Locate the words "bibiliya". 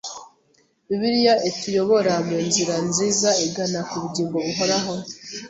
0.87-1.33